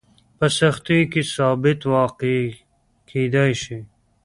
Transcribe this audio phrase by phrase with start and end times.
[0.37, 2.37] په سختیو کې ثابت واقع
[3.09, 3.79] کېدای شي.